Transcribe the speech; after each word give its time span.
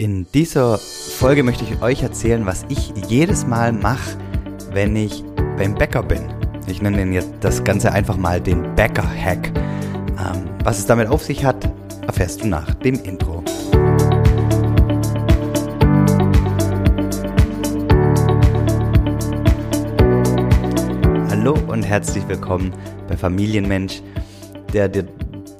In 0.00 0.26
dieser 0.32 0.78
Folge 0.78 1.42
möchte 1.42 1.62
ich 1.62 1.82
euch 1.82 2.02
erzählen, 2.02 2.46
was 2.46 2.64
ich 2.70 2.94
jedes 3.06 3.46
Mal 3.46 3.70
mache, 3.70 4.16
wenn 4.72 4.96
ich 4.96 5.22
beim 5.58 5.74
Bäcker 5.74 6.02
bin. 6.02 6.22
Ich 6.66 6.80
nenne 6.80 7.04
jetzt 7.12 7.28
das 7.42 7.62
Ganze 7.64 7.92
einfach 7.92 8.16
mal 8.16 8.40
den 8.40 8.74
Bäcker-Hack. 8.76 9.52
Ähm, 9.54 10.48
was 10.64 10.78
es 10.78 10.86
damit 10.86 11.06
auf 11.06 11.22
sich 11.22 11.44
hat, 11.44 11.70
erfährst 12.06 12.42
du 12.42 12.46
nach 12.46 12.72
dem 12.76 12.94
Intro. 13.04 13.44
Hallo 21.28 21.58
und 21.68 21.82
herzlich 21.82 22.26
willkommen 22.26 22.72
bei 23.06 23.18
Familienmensch, 23.18 24.00
der 24.72 24.88
dir, 24.88 25.06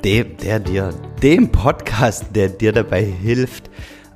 der, 0.03 0.25
der 0.25 0.61
dir, 0.61 0.95
dem 1.23 1.53
Podcast, 1.53 2.25
der 2.35 2.49
dir 2.49 2.73
dabei 2.73 3.03
hilft, 3.03 3.60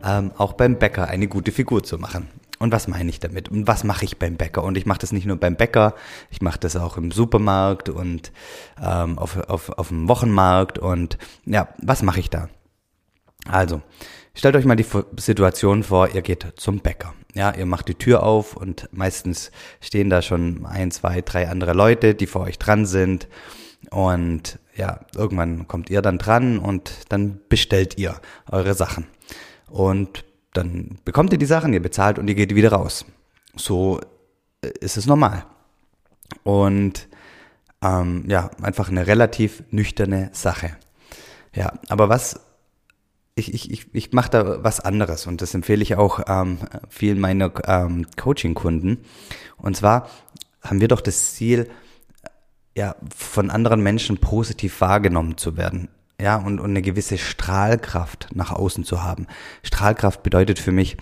ähm, 0.04 0.32
auch 0.36 0.52
beim 0.54 0.78
Bäcker 0.78 1.08
eine 1.08 1.28
gute 1.28 1.52
Figur 1.52 1.82
zu 1.82 1.98
machen. 1.98 2.28
Und 2.58 2.72
was 2.72 2.88
meine 2.88 3.10
ich 3.10 3.20
damit? 3.20 3.48
Und 3.48 3.66
was 3.66 3.84
mache 3.84 4.04
ich 4.04 4.18
beim 4.18 4.36
Bäcker? 4.36 4.62
Und 4.62 4.76
ich 4.76 4.86
mache 4.86 5.00
das 5.00 5.12
nicht 5.12 5.26
nur 5.26 5.36
beim 5.36 5.56
Bäcker, 5.56 5.94
ich 6.30 6.40
mache 6.40 6.58
das 6.58 6.76
auch 6.76 6.96
im 6.96 7.10
Supermarkt 7.10 7.88
und 7.88 8.32
ähm, 8.82 9.18
auf, 9.18 9.36
auf, 9.48 9.70
auf 9.70 9.88
dem 9.88 10.08
Wochenmarkt. 10.08 10.78
Und 10.78 11.18
ja, 11.44 11.68
was 11.82 12.02
mache 12.02 12.20
ich 12.20 12.30
da? 12.30 12.48
Also, 13.46 13.82
stellt 14.34 14.56
euch 14.56 14.64
mal 14.64 14.76
die 14.76 14.86
Situation 15.16 15.82
vor, 15.82 16.14
ihr 16.14 16.22
geht 16.22 16.54
zum 16.56 16.78
Bäcker. 16.78 17.12
Ja, 17.34 17.52
ihr 17.52 17.66
macht 17.66 17.88
die 17.88 17.96
Tür 17.96 18.22
auf 18.22 18.56
und 18.56 18.88
meistens 18.92 19.50
stehen 19.80 20.08
da 20.08 20.22
schon 20.22 20.64
ein, 20.64 20.90
zwei, 20.92 21.20
drei 21.20 21.48
andere 21.48 21.72
Leute, 21.72 22.14
die 22.14 22.26
vor 22.26 22.42
euch 22.42 22.58
dran 22.58 22.86
sind. 22.86 23.28
Und 23.90 24.58
ja, 24.76 25.00
irgendwann 25.14 25.68
kommt 25.68 25.90
ihr 25.90 26.00
dann 26.00 26.18
dran 26.18 26.58
und 26.58 26.92
dann 27.08 27.40
bestellt 27.48 27.98
ihr 27.98 28.20
eure 28.50 28.74
Sachen. 28.74 29.06
Und 29.74 30.24
dann 30.52 31.00
bekommt 31.04 31.32
ihr 31.32 31.38
die 31.38 31.46
Sachen, 31.46 31.72
ihr 31.72 31.82
bezahlt 31.82 32.20
und 32.20 32.28
ihr 32.28 32.36
geht 32.36 32.54
wieder 32.54 32.70
raus. 32.70 33.06
So 33.56 34.00
äh, 34.62 34.68
ist 34.78 34.96
es 34.96 35.06
normal. 35.06 35.46
Und 36.44 37.08
ähm, 37.82 38.22
ja, 38.28 38.52
einfach 38.62 38.88
eine 38.88 39.08
relativ 39.08 39.64
nüchterne 39.72 40.30
Sache. 40.32 40.76
Ja, 41.56 41.72
aber 41.88 42.08
was 42.08 42.38
ich, 43.34 43.52
ich, 43.52 43.68
ich, 43.72 43.92
ich 43.92 44.12
mache 44.12 44.30
da 44.30 44.62
was 44.62 44.78
anderes 44.78 45.26
und 45.26 45.42
das 45.42 45.54
empfehle 45.54 45.82
ich 45.82 45.96
auch 45.96 46.20
ähm, 46.28 46.58
vielen 46.88 47.18
meiner 47.18 47.50
ähm, 47.66 48.06
Coaching-Kunden. 48.16 48.98
Und 49.56 49.76
zwar 49.76 50.08
haben 50.62 50.80
wir 50.80 50.86
doch 50.86 51.00
das 51.00 51.34
Ziel, 51.34 51.68
ja, 52.76 52.94
von 53.12 53.50
anderen 53.50 53.82
Menschen 53.82 54.18
positiv 54.18 54.80
wahrgenommen 54.80 55.36
zu 55.36 55.56
werden 55.56 55.88
ja, 56.24 56.36
und, 56.36 56.58
und 56.58 56.70
eine 56.70 56.80
gewisse 56.80 57.18
Strahlkraft 57.18 58.28
nach 58.32 58.50
außen 58.50 58.82
zu 58.84 59.02
haben. 59.02 59.26
Strahlkraft 59.62 60.22
bedeutet 60.22 60.58
für 60.58 60.72
mich, 60.72 60.96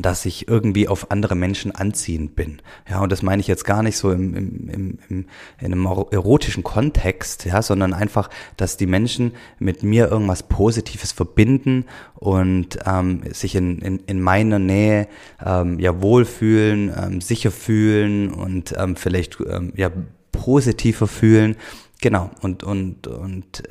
dass 0.00 0.24
ich 0.26 0.46
irgendwie 0.46 0.86
auf 0.86 1.10
andere 1.10 1.34
Menschen 1.34 1.74
anziehend 1.74 2.36
bin. 2.36 2.62
Ja, 2.88 3.00
und 3.00 3.10
das 3.10 3.22
meine 3.22 3.40
ich 3.40 3.48
jetzt 3.48 3.64
gar 3.64 3.82
nicht 3.82 3.96
so 3.96 4.12
im, 4.12 4.32
im, 4.36 4.68
im, 4.68 4.98
im, 5.08 5.26
in 5.58 5.72
einem 5.72 5.86
erotischen 5.86 6.62
Kontext, 6.62 7.46
ja, 7.46 7.62
sondern 7.62 7.94
einfach, 7.94 8.30
dass 8.56 8.76
die 8.76 8.86
Menschen 8.86 9.32
mit 9.58 9.82
mir 9.82 10.08
irgendwas 10.08 10.44
Positives 10.44 11.10
verbinden 11.10 11.86
und 12.14 12.78
ähm, 12.86 13.24
sich 13.32 13.56
in, 13.56 13.80
in, 13.80 13.98
in 14.06 14.20
meiner 14.20 14.60
Nähe 14.60 15.08
ähm, 15.44 15.80
ja 15.80 16.00
wohlfühlen, 16.00 16.94
ähm, 16.96 17.20
sicher 17.20 17.50
fühlen 17.50 18.30
und 18.30 18.72
ähm, 18.78 18.94
vielleicht 18.94 19.40
ähm, 19.40 19.72
ja 19.74 19.90
positiver 20.30 21.08
fühlen. 21.08 21.56
Genau, 22.00 22.30
und, 22.40 22.62
und, 22.62 23.08
und 23.08 23.64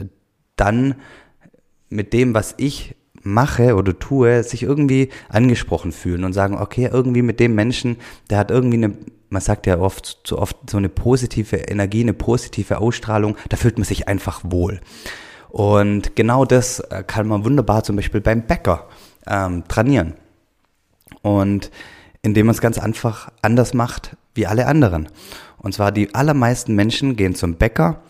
dann 0.56 0.96
mit 1.90 2.14
dem, 2.14 2.34
was 2.34 2.56
ich 2.58 2.96
mache 3.24 3.76
oder 3.76 3.98
tue, 3.98 4.44
sich 4.44 4.64
irgendwie 4.64 5.10
angesprochen 5.30 5.92
fühlen 5.92 6.24
und 6.24 6.34
sagen, 6.34 6.58
okay, 6.58 6.90
irgendwie 6.92 7.22
mit 7.22 7.40
dem 7.40 7.56
Menschen, 7.56 7.98
der 8.30 8.38
hat 8.38 8.52
irgendwie 8.52 8.78
eine, 8.78 8.94
man 9.30 9.42
sagt 9.42 9.68
ja 9.68 9.80
oft 9.80 10.22
zu 10.24 10.40
oft 10.40 10.58
so 10.70 10.78
eine 10.78 10.90
positive 10.90 11.58
Energie, 11.58 12.02
eine 12.02 12.14
positive 12.14 12.80
Ausstrahlung, 12.80 13.38
da 13.50 13.58
fühlt 13.58 13.78
man 13.78 13.86
sich 13.86 14.08
einfach 14.08 14.42
wohl. 14.44 14.82
Und 15.50 16.16
genau 16.16 16.46
das 16.46 16.80
äh, 16.80 17.04
kann 17.06 17.28
man 17.28 17.44
wunderbar 17.44 17.84
zum 17.84 17.98
Beispiel 17.98 18.22
beim 18.22 18.44
Bäcker 18.44 18.88
ähm, 19.28 19.66
trainieren. 19.68 20.16
Und 21.22 21.72
indem 22.22 22.46
man 22.48 22.56
es 22.56 22.62
ganz 22.62 22.80
einfach 22.80 23.32
anders 23.42 23.74
macht 23.74 24.16
wie 24.34 24.48
alle 24.48 24.68
anderen. 24.68 25.10
Und 25.58 25.74
zwar 25.74 25.92
die 25.92 26.16
allermeisten 26.16 26.74
Menschen 26.74 27.16
gehen 27.16 27.36
zum 27.36 27.56
Bäcker 27.56 28.02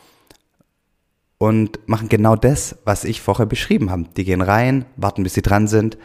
und 1.41 1.79
machen 1.87 2.07
genau 2.07 2.35
das, 2.35 2.77
was 2.85 3.03
ich 3.03 3.19
vorher 3.19 3.47
beschrieben 3.47 3.89
habe. 3.89 4.05
Die 4.15 4.25
gehen 4.25 4.41
rein, 4.41 4.85
warten, 4.95 5.23
bis 5.23 5.33
sie 5.33 5.41
dran 5.41 5.65
sind, 5.65 5.97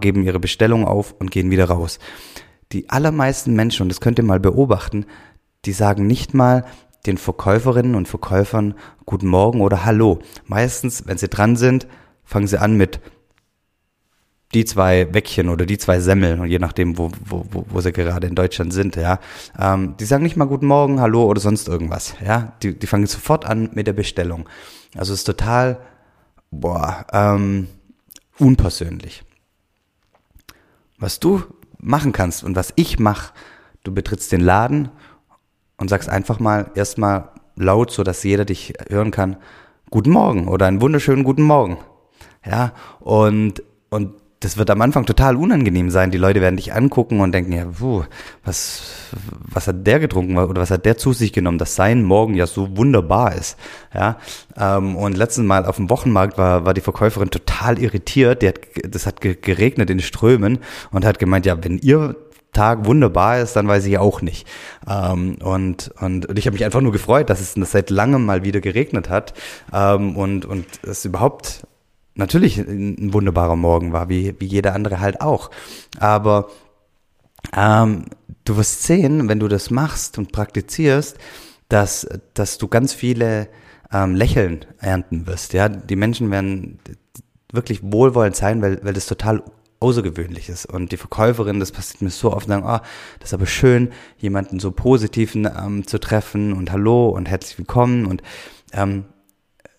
geben 0.00 0.22
ihre 0.22 0.38
Bestellung 0.38 0.86
auf 0.86 1.16
und 1.18 1.32
gehen 1.32 1.50
wieder 1.50 1.64
raus. 1.64 1.98
Die 2.70 2.88
allermeisten 2.88 3.54
Menschen, 3.54 3.82
und 3.82 3.88
das 3.88 4.00
könnt 4.00 4.20
ihr 4.20 4.24
mal 4.24 4.38
beobachten, 4.38 5.04
die 5.64 5.72
sagen 5.72 6.06
nicht 6.06 6.32
mal 6.32 6.64
den 7.06 7.18
Verkäuferinnen 7.18 7.96
und 7.96 8.06
Verkäufern 8.06 8.74
Guten 9.04 9.26
Morgen 9.26 9.62
oder 9.62 9.84
Hallo. 9.84 10.20
Meistens, 10.44 11.08
wenn 11.08 11.18
sie 11.18 11.28
dran 11.28 11.56
sind, 11.56 11.88
fangen 12.22 12.46
sie 12.46 12.60
an 12.60 12.76
mit 12.76 13.00
die 14.54 14.64
zwei 14.64 15.12
Weckchen 15.12 15.48
oder 15.48 15.66
die 15.66 15.78
zwei 15.78 16.00
Semmeln, 16.00 16.44
je 16.46 16.58
nachdem, 16.58 16.98
wo, 16.98 17.10
wo, 17.24 17.44
wo, 17.50 17.64
wo 17.68 17.80
sie 17.80 17.92
gerade 17.92 18.26
in 18.26 18.34
Deutschland 18.34 18.72
sind, 18.72 18.96
ja. 18.96 19.18
Ähm, 19.58 19.96
die 19.98 20.04
sagen 20.04 20.22
nicht 20.22 20.36
mal 20.36 20.46
Guten 20.46 20.66
Morgen, 20.66 21.00
Hallo 21.00 21.24
oder 21.24 21.40
sonst 21.40 21.68
irgendwas, 21.68 22.14
ja. 22.24 22.52
Die, 22.62 22.78
die 22.78 22.86
fangen 22.86 23.06
sofort 23.06 23.44
an 23.44 23.70
mit 23.74 23.86
der 23.86 23.92
Bestellung. 23.92 24.48
Also 24.96 25.12
es 25.12 25.20
ist 25.20 25.24
total, 25.24 25.78
boah, 26.50 27.06
ähm, 27.12 27.68
unpersönlich. 28.38 29.24
Was 30.98 31.20
du 31.20 31.42
machen 31.78 32.12
kannst 32.12 32.44
und 32.44 32.56
was 32.56 32.72
ich 32.76 32.98
mache, 32.98 33.32
du 33.82 33.92
betrittst 33.92 34.32
den 34.32 34.40
Laden 34.40 34.90
und 35.76 35.88
sagst 35.88 36.08
einfach 36.08 36.38
mal 36.38 36.70
erstmal 36.74 37.30
laut, 37.56 37.90
so 37.90 38.02
dass 38.02 38.22
jeder 38.22 38.44
dich 38.44 38.74
hören 38.88 39.10
kann, 39.10 39.36
Guten 39.88 40.10
Morgen 40.10 40.48
oder 40.48 40.66
einen 40.66 40.80
wunderschönen 40.80 41.22
guten 41.22 41.44
Morgen. 41.44 41.78
Ja, 42.44 42.72
und, 42.98 43.62
und 43.88 44.14
das 44.46 44.56
wird 44.56 44.70
am 44.70 44.80
Anfang 44.80 45.06
total 45.06 45.34
unangenehm 45.34 45.90
sein. 45.90 46.12
Die 46.12 46.18
Leute 46.18 46.40
werden 46.40 46.56
dich 46.56 46.72
angucken 46.72 47.18
und 47.18 47.32
denken, 47.32 47.50
ja, 47.50 47.64
puh, 47.64 48.04
was, 48.44 49.10
was 49.52 49.66
hat 49.66 49.84
der 49.84 49.98
getrunken 49.98 50.38
oder 50.38 50.60
was 50.60 50.70
hat 50.70 50.84
der 50.84 50.96
zu 50.96 51.12
sich 51.12 51.32
genommen, 51.32 51.58
dass 51.58 51.74
sein 51.74 52.04
Morgen 52.04 52.34
ja 52.34 52.46
so 52.46 52.76
wunderbar 52.76 53.34
ist. 53.34 53.58
Ja, 53.92 54.18
ähm, 54.56 54.94
und 54.94 55.16
letzten 55.16 55.46
Mal 55.46 55.66
auf 55.66 55.76
dem 55.76 55.90
Wochenmarkt 55.90 56.38
war, 56.38 56.64
war 56.64 56.74
die 56.74 56.80
Verkäuferin 56.80 57.30
total 57.30 57.80
irritiert. 57.80 58.42
Die 58.42 58.48
hat, 58.48 58.60
das 58.88 59.04
hat 59.06 59.20
geregnet 59.20 59.90
in 59.90 59.98
Strömen 59.98 60.60
und 60.92 61.04
hat 61.04 61.18
gemeint, 61.18 61.44
ja, 61.44 61.64
wenn 61.64 61.78
ihr 61.78 62.14
Tag 62.52 62.86
wunderbar 62.86 63.40
ist, 63.40 63.56
dann 63.56 63.66
weiß 63.66 63.84
ich 63.84 63.98
auch 63.98 64.22
nicht. 64.22 64.46
Ähm, 64.88 65.38
und, 65.42 65.90
und, 66.00 66.26
und 66.26 66.38
ich 66.38 66.46
habe 66.46 66.54
mich 66.54 66.64
einfach 66.64 66.80
nur 66.80 66.92
gefreut, 66.92 67.30
dass 67.30 67.40
es 67.40 67.54
seit 67.70 67.90
langem 67.90 68.24
mal 68.24 68.44
wieder 68.44 68.60
geregnet 68.60 69.10
hat 69.10 69.34
ähm, 69.74 70.16
und, 70.16 70.46
und 70.46 70.64
es 70.84 71.04
überhaupt 71.04 71.65
natürlich 72.16 72.58
ein 72.58 73.12
wunderbarer 73.12 73.56
Morgen 73.56 73.92
war, 73.92 74.08
wie, 74.08 74.34
wie 74.38 74.46
jeder 74.46 74.74
andere 74.74 75.00
halt 75.00 75.20
auch. 75.20 75.50
Aber 75.98 76.48
ähm, 77.54 78.06
du 78.44 78.56
wirst 78.56 78.82
sehen, 78.82 79.28
wenn 79.28 79.40
du 79.40 79.48
das 79.48 79.70
machst 79.70 80.18
und 80.18 80.32
praktizierst, 80.32 81.18
dass, 81.68 82.06
dass 82.34 82.58
du 82.58 82.68
ganz 82.68 82.92
viele 82.92 83.48
ähm, 83.92 84.14
Lächeln 84.14 84.64
ernten 84.78 85.26
wirst. 85.26 85.52
Ja, 85.52 85.68
die 85.68 85.96
Menschen 85.96 86.30
werden 86.30 86.78
wirklich 87.52 87.80
wohlwollend 87.82 88.36
sein, 88.36 88.62
weil, 88.62 88.80
weil 88.82 88.92
das 88.92 89.06
total 89.06 89.42
außergewöhnlich 89.80 90.48
ist. 90.48 90.66
Und 90.66 90.92
die 90.92 90.96
Verkäuferin, 90.96 91.60
das 91.60 91.72
passiert 91.72 92.02
mir 92.02 92.10
so 92.10 92.32
oft, 92.32 92.48
sagen, 92.48 92.64
ah, 92.64 92.80
oh, 92.82 92.86
das 93.20 93.30
ist 93.30 93.34
aber 93.34 93.46
schön, 93.46 93.92
jemanden 94.16 94.58
so 94.58 94.70
positiven 94.72 95.46
ähm, 95.46 95.86
zu 95.86 95.98
treffen 95.98 96.52
und 96.52 96.72
hallo 96.72 97.08
und 97.10 97.28
herzlich 97.28 97.58
willkommen. 97.58 98.06
Und 98.06 98.22
ähm, 98.72 99.04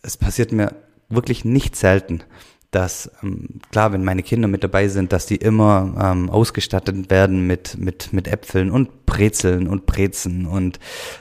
es 0.03 0.17
passiert 0.17 0.51
mir 0.51 0.75
wirklich 1.09 1.45
nicht 1.45 1.75
selten, 1.75 2.23
dass, 2.71 3.09
ähm, 3.23 3.61
klar, 3.71 3.93
wenn 3.93 4.03
meine 4.03 4.23
Kinder 4.23 4.47
mit 4.47 4.63
dabei 4.63 4.87
sind, 4.87 5.13
dass 5.13 5.25
die 5.25 5.37
immer 5.37 5.93
ähm, 5.99 6.29
ausgestattet 6.29 7.09
werden 7.09 7.47
mit, 7.47 7.77
mit, 7.77 8.11
mit 8.11 8.27
Äpfeln 8.27 8.71
und 8.71 9.05
Brezeln 9.05 9.67
und 9.67 9.85
Brezen. 9.85 10.45
Und 10.45 10.79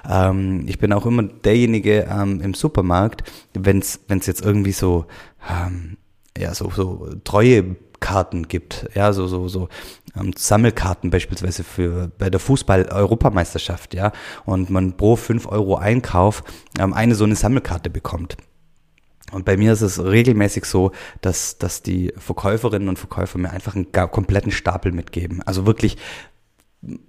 ähm, 0.08 0.64
ich 0.66 0.78
bin 0.78 0.92
auch 0.92 1.06
immer 1.06 1.22
derjenige 1.22 2.08
ähm, 2.10 2.40
im 2.40 2.54
Supermarkt, 2.54 3.22
wenn 3.54 3.78
es 3.78 4.00
jetzt 4.08 4.44
irgendwie 4.44 4.72
so, 4.72 5.06
ähm, 5.48 5.98
ja, 6.36 6.52
so, 6.52 6.70
so 6.70 7.08
treue 7.22 7.76
Karten 8.00 8.48
gibt, 8.48 8.88
ja, 8.94 9.12
so, 9.12 9.26
so, 9.26 9.48
so 9.48 9.68
ähm, 10.18 10.32
Sammelkarten 10.36 11.10
beispielsweise 11.10 11.64
für 11.64 12.10
bei 12.18 12.28
der 12.28 12.40
Fußball-Europameisterschaft, 12.40 13.94
ja, 13.94 14.12
und 14.44 14.68
man 14.68 14.96
pro 14.96 15.16
fünf 15.16 15.46
Euro 15.46 15.76
Einkauf 15.76 16.44
ähm, 16.78 16.92
eine 16.92 17.14
so 17.14 17.24
eine 17.24 17.36
Sammelkarte 17.36 17.88
bekommt. 17.88 18.36
Und 19.32 19.44
bei 19.44 19.56
mir 19.56 19.72
ist 19.72 19.82
es 19.82 20.02
regelmäßig 20.02 20.64
so, 20.64 20.92
dass, 21.20 21.58
dass 21.58 21.82
die 21.82 22.12
Verkäuferinnen 22.16 22.88
und 22.88 22.98
Verkäufer 22.98 23.38
mir 23.38 23.50
einfach 23.50 23.74
einen 23.74 23.90
kompletten 23.92 24.52
Stapel 24.52 24.92
mitgeben. 24.92 25.42
Also 25.42 25.66
wirklich 25.66 25.96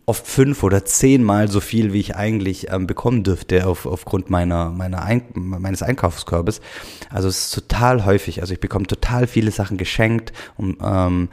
oft 0.05 0.25
fünf 0.25 0.63
oder 0.63 0.85
zehnmal 0.85 1.49
so 1.49 1.59
viel, 1.59 1.93
wie 1.93 1.99
ich 1.99 2.15
eigentlich 2.15 2.71
ähm, 2.71 2.87
bekommen 2.87 3.23
dürfte 3.23 3.67
auf, 3.67 3.85
aufgrund 3.85 4.29
meiner, 4.29 4.71
meiner 4.71 5.03
Ein 5.03 5.23
meines 5.35 5.83
Einkaufskorbes. 5.83 6.61
Also 7.09 7.27
es 7.27 7.45
ist 7.45 7.51
total 7.53 8.05
häufig. 8.05 8.41
Also 8.41 8.53
ich 8.53 8.59
bekomme 8.59 8.87
total 8.87 9.27
viele 9.27 9.51
Sachen 9.51 9.77
geschenkt 9.77 10.33
um, 10.55 10.77
ähm, 10.83 11.29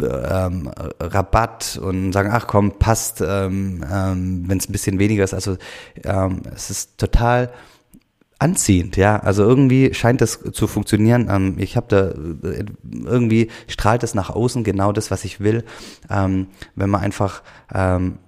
ähm, 0.00 0.70
Rabatt 1.00 1.78
und 1.82 2.12
sagen, 2.12 2.30
ach 2.32 2.46
komm, 2.46 2.78
passt, 2.78 3.20
ähm, 3.20 3.84
ähm, 3.90 4.44
wenn 4.46 4.58
es 4.58 4.68
ein 4.68 4.72
bisschen 4.72 4.98
weniger 4.98 5.24
ist. 5.24 5.34
Also 5.34 5.56
ähm, 6.04 6.42
es 6.54 6.70
ist 6.70 6.98
total 6.98 7.50
anziehend, 8.44 8.98
ja. 8.98 9.16
Also 9.18 9.42
irgendwie 9.42 9.94
scheint 9.94 10.20
das 10.20 10.40
zu 10.52 10.66
funktionieren. 10.66 11.28
Ähm, 11.30 11.54
ich 11.58 11.76
habe 11.76 11.86
da 11.88 12.48
äh, 12.48 12.64
irgendwie 13.04 13.50
strahlt 13.68 14.02
es 14.02 14.14
nach 14.14 14.28
außen 14.28 14.64
genau 14.64 14.92
das, 14.92 15.10
was 15.10 15.24
ich 15.24 15.40
will, 15.40 15.64
ähm, 16.10 16.48
wenn 16.74 16.90
man 16.90 17.00
einfach 17.00 17.42
ähm, 17.74 18.18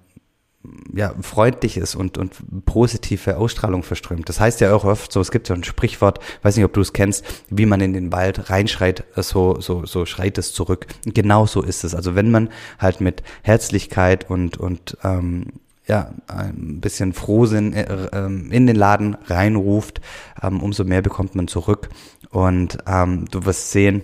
ja, 0.93 1.13
freundlich 1.21 1.77
ist 1.77 1.93
und, 1.95 2.17
und 2.17 2.65
positive 2.65 3.37
Ausstrahlung 3.37 3.83
verströmt. 3.83 4.27
Das 4.27 4.39
heißt 4.39 4.59
ja 4.59 4.73
auch 4.73 4.85
oft 4.85 5.11
so, 5.11 5.21
es 5.21 5.31
gibt 5.31 5.49
ja 5.49 5.55
ein 5.55 5.63
Sprichwort, 5.63 6.19
weiß 6.41 6.55
nicht, 6.55 6.65
ob 6.65 6.73
du 6.73 6.81
es 6.81 6.93
kennst, 6.93 7.23
wie 7.49 7.67
man 7.67 7.79
in 7.79 7.93
den 7.93 8.11
Wald 8.11 8.49
reinschreit, 8.49 9.03
so, 9.15 9.61
so, 9.61 9.85
so 9.85 10.07
schreit 10.07 10.37
es 10.39 10.51
zurück. 10.51 10.87
Genau 11.05 11.45
so 11.45 11.61
ist 11.61 11.83
es. 11.83 11.93
Also 11.93 12.15
wenn 12.15 12.31
man 12.31 12.49
halt 12.79 13.01
mit 13.01 13.21
Herzlichkeit 13.43 14.29
und, 14.29 14.57
und 14.57 14.97
ähm, 15.03 15.45
ja, 15.87 16.11
ein 16.27 16.81
bisschen 16.81 17.13
Frohsinn 17.13 17.73
äh, 17.73 18.09
ähm, 18.11 18.51
in 18.51 18.67
den 18.67 18.75
Laden 18.75 19.15
reinruft, 19.25 20.01
ähm, 20.41 20.61
umso 20.61 20.83
mehr 20.83 21.01
bekommt 21.01 21.35
man 21.35 21.47
zurück. 21.47 21.89
Und 22.29 22.77
ähm, 22.85 23.25
du 23.31 23.45
wirst 23.45 23.71
sehen, 23.71 24.03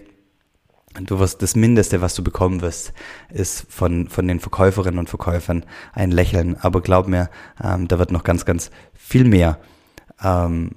du 1.00 1.20
wirst 1.20 1.42
das 1.42 1.56
Mindeste, 1.56 2.02
was 2.02 2.16
du 2.16 2.24
bekommen 2.24 2.62
wirst, 2.62 2.94
ist 3.30 3.66
von, 3.70 4.08
von 4.08 4.28
den 4.28 4.40
Verkäuferinnen 4.40 5.00
und 5.00 5.10
Verkäufern 5.10 5.66
ein 5.92 6.12
Lächeln. 6.12 6.56
Aber 6.62 6.82
glaub 6.82 7.08
mir, 7.08 7.30
ähm, 7.62 7.88
da 7.88 8.00
wird 8.00 8.12
noch 8.12 8.24
ganz, 8.24 8.46
ganz 8.46 8.72
viel 8.94 9.26
mehr 9.26 9.60
ähm, 10.24 10.72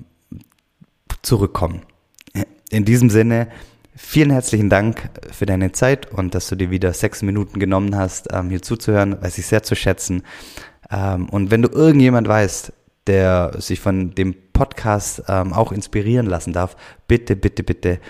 zurückkommen. 1.23 1.83
In 2.71 2.85
diesem 2.85 3.11
Sinne, 3.11 3.49
vielen 3.95 4.31
herzlichen 4.31 4.69
Dank 4.69 5.09
für 5.31 5.47
deine 5.47 5.71
Zeit 5.71 6.11
und 6.13 6.35
dass 6.35 6.49
du 6.49 6.57
dir 6.57 6.71
wieder 6.71 6.93
sechs 6.93 7.23
Minuten 7.23 7.61
genommen 7.61 7.97
hast, 7.97 8.29
ähm, 8.33 8.51
hier 8.51 8.61
zuzuhören, 8.61 9.23
weiß 9.23 9.39
ich 9.39 9.47
sehr 9.47 9.63
zu 9.63 9.77
schätzen. 9.77 10.23
Ähm, 10.91 11.29
und 11.29 11.51
wenn 11.51 11.63
du 11.63 11.69
irgendjemand 11.69 12.29
weißt, 12.29 12.73
der 13.07 13.53
sich 13.59 13.81
von 13.81 14.15
dem 14.15 14.35
Podcast 14.53 15.23
ähm, 15.29 15.53
auch 15.53 15.73
inspirieren 15.73 16.27
lassen 16.27 16.53
darf, 16.53 16.77
bitte, 17.07 17.37
bitte, 17.37 17.63
bitte 17.63 18.01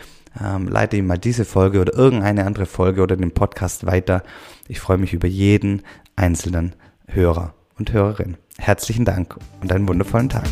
ähm, 0.42 0.68
leite 0.68 0.96
ihm 0.96 1.06
mal 1.06 1.18
diese 1.18 1.44
Folge 1.44 1.80
oder 1.80 1.94
irgendeine 1.94 2.44
andere 2.44 2.66
Folge 2.66 3.02
oder 3.02 3.16
den 3.16 3.32
Podcast 3.32 3.86
weiter. 3.86 4.22
Ich 4.68 4.80
freue 4.80 4.98
mich 4.98 5.12
über 5.12 5.28
jeden 5.28 5.82
einzelnen 6.14 6.74
Hörer 7.06 7.54
und 7.78 7.92
Hörerin. 7.92 8.36
Herzlichen 8.58 9.04
Dank 9.04 9.36
und 9.60 9.72
einen 9.72 9.88
wundervollen 9.88 10.28
Tag. 10.28 10.46